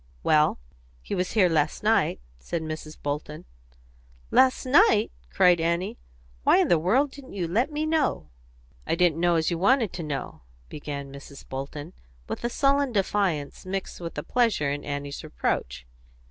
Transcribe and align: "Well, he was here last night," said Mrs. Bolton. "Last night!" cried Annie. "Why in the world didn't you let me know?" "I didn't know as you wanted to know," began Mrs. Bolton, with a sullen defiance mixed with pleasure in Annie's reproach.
"Well, 0.23 0.57
he 1.03 1.13
was 1.13 1.33
here 1.33 1.47
last 1.47 1.83
night," 1.83 2.21
said 2.39 2.63
Mrs. 2.63 2.97
Bolton. 2.99 3.45
"Last 4.31 4.65
night!" 4.65 5.11
cried 5.29 5.61
Annie. 5.61 5.99
"Why 6.43 6.57
in 6.57 6.69
the 6.69 6.79
world 6.79 7.11
didn't 7.11 7.33
you 7.33 7.47
let 7.47 7.71
me 7.71 7.85
know?" 7.85 8.31
"I 8.87 8.95
didn't 8.95 9.19
know 9.19 9.35
as 9.35 9.51
you 9.51 9.59
wanted 9.59 9.93
to 9.93 10.01
know," 10.01 10.41
began 10.69 11.13
Mrs. 11.13 11.47
Bolton, 11.47 11.93
with 12.27 12.43
a 12.43 12.49
sullen 12.49 12.91
defiance 12.91 13.63
mixed 13.63 14.01
with 14.01 14.15
pleasure 14.27 14.71
in 14.71 14.83
Annie's 14.83 15.23
reproach. 15.23 15.85